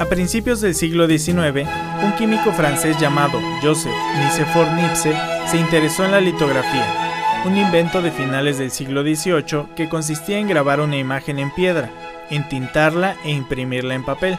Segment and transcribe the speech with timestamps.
[0.00, 1.68] A principios del siglo XIX,
[2.04, 5.12] un químico francés llamado Joseph Nicephore Niepce
[5.48, 10.46] se interesó en la litografía, un invento de finales del siglo XVIII que consistía en
[10.46, 11.90] grabar una imagen en piedra,
[12.30, 14.38] entintarla e imprimirla en papel.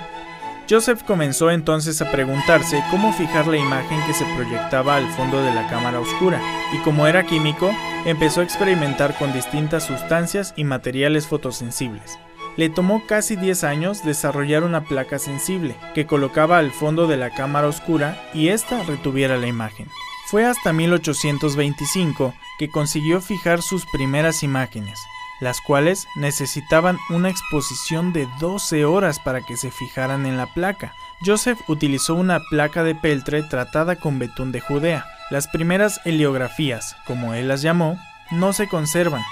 [0.69, 5.53] Joseph comenzó entonces a preguntarse cómo fijar la imagen que se proyectaba al fondo de
[5.53, 6.39] la cámara oscura,
[6.73, 7.69] y como era químico,
[8.05, 12.17] empezó a experimentar con distintas sustancias y materiales fotosensibles.
[12.57, 17.29] Le tomó casi 10 años desarrollar una placa sensible que colocaba al fondo de la
[17.29, 19.87] cámara oscura y ésta retuviera la imagen.
[20.29, 24.99] Fue hasta 1825 que consiguió fijar sus primeras imágenes,
[25.39, 30.93] las cuales necesitaban una exposición de 12 horas para que se fijaran en la placa.
[31.25, 35.05] Joseph utilizó una placa de peltre tratada con betún de Judea.
[35.31, 37.97] Las primeras heliografías, como él las llamó,
[38.29, 39.23] no se conservan.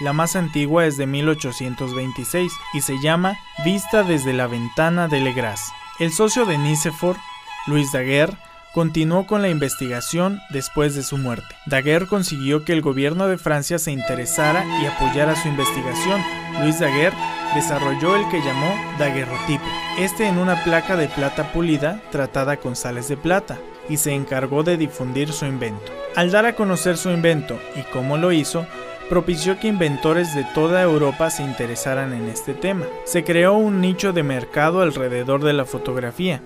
[0.00, 5.72] La más antigua es de 1826 y se llama Vista desde la ventana de Legras.
[6.00, 7.20] El socio de Nicephore,
[7.68, 8.36] Louis Daguerre,
[8.74, 11.54] continuó con la investigación después de su muerte.
[11.66, 16.20] Daguerre consiguió que el gobierno de Francia se interesara y apoyara su investigación.
[16.58, 17.16] Louis Daguerre
[17.54, 19.64] desarrolló el que llamó daguerrotipo,
[19.96, 24.64] este en una placa de plata pulida tratada con sales de plata, y se encargó
[24.64, 25.92] de difundir su invento.
[26.16, 28.66] Al dar a conocer su invento y cómo lo hizo,
[29.08, 32.86] propició que inventores de toda Europa se interesaran en este tema.
[33.04, 36.40] Se creó un nicho de mercado alrededor de la fotografía,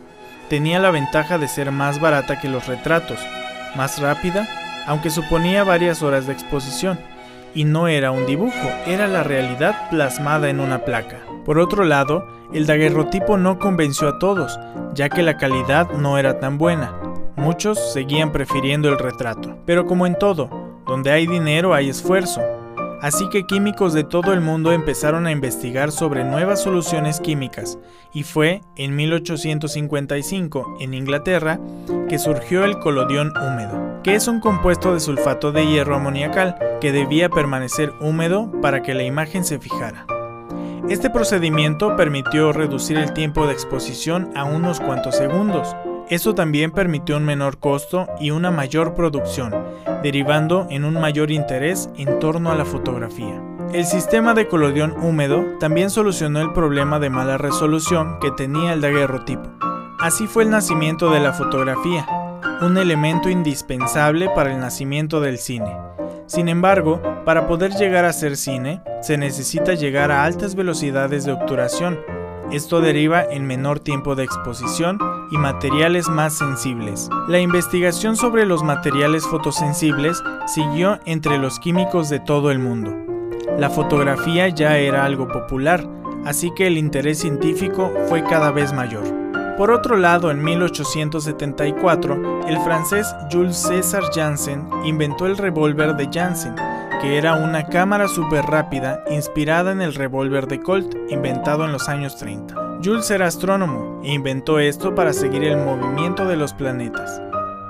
[0.48, 3.18] tenía la ventaja de ser más barata que los retratos,
[3.76, 4.48] más rápida,
[4.86, 6.98] aunque suponía varias horas de exposición,
[7.54, 11.18] y no era un dibujo, era la realidad plasmada en una placa.
[11.44, 14.58] Por otro lado, el daguerrotipo no convenció a todos,
[14.94, 16.94] ya que la calidad no era tan buena.
[17.36, 19.56] Muchos seguían prefiriendo el retrato.
[19.64, 20.57] Pero como en todo,
[20.98, 22.40] donde hay dinero hay esfuerzo,
[23.00, 27.78] Así que químicos de todo el mundo empezaron a investigar sobre nuevas soluciones químicas,
[28.12, 31.60] y fue en 1855, en Inglaterra,
[32.08, 36.90] que surgió el colodión húmedo, que es un compuesto de sulfato de hierro amoniacal que
[36.90, 40.04] debía permanecer húmedo para que la imagen se fijara.
[40.88, 45.76] Este procedimiento permitió reducir el tiempo de exposición a unos cuantos segundos,
[46.10, 49.54] eso también permitió un menor costo y una mayor producción,
[50.02, 53.42] derivando en un mayor interés en torno a la fotografía.
[53.72, 58.80] El sistema de colodión húmedo también solucionó el problema de mala resolución que tenía el
[58.80, 59.50] daguerrotipo.
[60.00, 62.06] Así fue el nacimiento de la fotografía,
[62.62, 65.76] un elemento indispensable para el nacimiento del cine.
[66.26, 71.32] Sin embargo, para poder llegar a ser cine, se necesita llegar a altas velocidades de
[71.32, 71.98] obturación,
[72.52, 74.98] esto deriva en menor tiempo de exposición
[75.30, 77.10] y materiales más sensibles.
[77.28, 82.96] La investigación sobre los materiales fotosensibles siguió entre los químicos de todo el mundo.
[83.58, 85.86] La fotografía ya era algo popular,
[86.24, 89.27] así que el interés científico fue cada vez mayor.
[89.58, 96.54] Por otro lado, en 1874, el francés Jules César Janssen inventó el revólver de Janssen,
[97.00, 101.88] que era una cámara súper rápida inspirada en el revólver de Colt inventado en los
[101.88, 102.78] años 30.
[102.84, 107.20] Jules era astrónomo e inventó esto para seguir el movimiento de los planetas.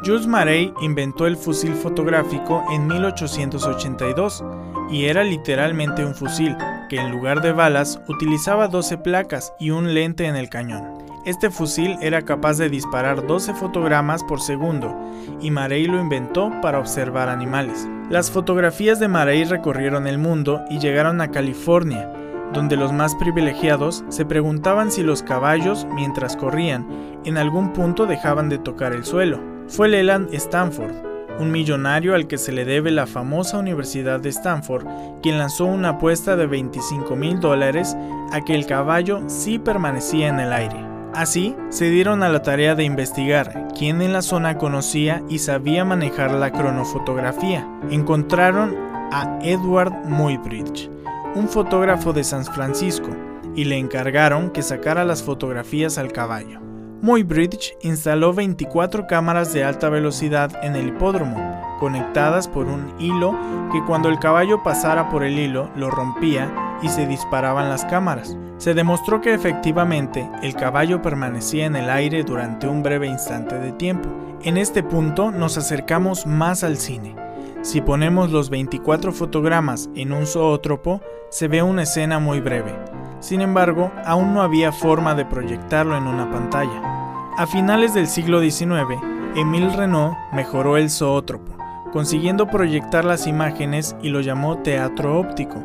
[0.05, 4.45] Jules Marey inventó el fusil fotográfico en 1882
[4.91, 6.55] y era literalmente un fusil
[6.89, 10.99] que en lugar de balas utilizaba 12 placas y un lente en el cañón.
[11.25, 14.97] Este fusil era capaz de disparar 12 fotogramas por segundo
[15.41, 17.87] y Marey lo inventó para observar animales.
[18.09, 22.11] Las fotografías de Marey recorrieron el mundo y llegaron a California,
[22.55, 26.87] donde los más privilegiados se preguntaban si los caballos, mientras corrían,
[27.25, 29.39] en algún punto dejaban de tocar el suelo.
[29.69, 31.08] Fue Leland Stanford,
[31.39, 34.87] un millonario al que se le debe la famosa Universidad de Stanford,
[35.23, 37.97] quien lanzó una apuesta de 25 mil dólares
[38.33, 40.77] a que el caballo sí permanecía en el aire.
[41.15, 45.85] Así, se dieron a la tarea de investigar quién en la zona conocía y sabía
[45.85, 47.67] manejar la cronofotografía.
[47.91, 48.77] Encontraron
[49.11, 50.91] a Edward Muybridge,
[51.35, 53.11] un fotógrafo de San Francisco,
[53.55, 56.68] y le encargaron que sacara las fotografías al caballo.
[57.01, 61.39] Muybridge instaló 24 cámaras de alta velocidad en el hipódromo,
[61.79, 63.37] conectadas por un hilo
[63.73, 66.53] que cuando el caballo pasara por el hilo lo rompía
[66.83, 68.37] y se disparaban las cámaras.
[68.57, 73.71] Se demostró que efectivamente el caballo permanecía en el aire durante un breve instante de
[73.71, 74.09] tiempo.
[74.43, 77.15] En este punto nos acercamos más al cine.
[77.63, 81.01] Si ponemos los 24 fotogramas en un zoótropo,
[81.31, 82.98] se ve una escena muy breve.
[83.21, 86.99] Sin embargo, aún no había forma de proyectarlo en una pantalla.
[87.37, 89.01] A finales del siglo XIX,
[89.37, 91.53] Émile Renault mejoró el zoótropo,
[91.93, 95.63] consiguiendo proyectar las imágenes y lo llamó teatro óptico.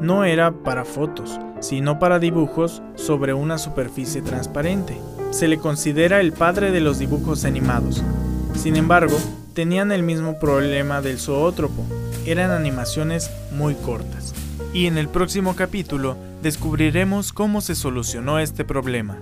[0.00, 5.00] No era para fotos, sino para dibujos sobre una superficie transparente.
[5.30, 8.04] se le considera el padre de los dibujos animados.
[8.54, 9.16] Sin embargo,
[9.52, 11.82] tenían el mismo problema del zoótropo,
[12.24, 14.32] eran animaciones muy cortas.
[14.72, 19.18] Y en el próximo capítulo descubriremos cómo se solucionó este problema.